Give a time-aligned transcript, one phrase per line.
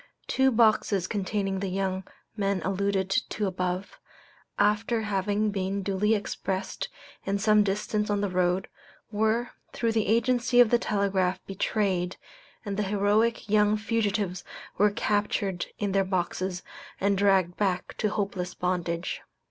[0.25, 2.03] Two boxes containing the young
[2.35, 3.99] men alluded to above,
[4.57, 6.89] after having been duly expressed
[7.23, 8.67] and some distance on the road,
[9.11, 12.17] were, through the agency of the telegraph, betrayed,
[12.65, 14.43] and the heroic young fugitives
[14.75, 16.63] were captured in their boxes
[16.99, 19.21] and dragged back to hopeless bondage.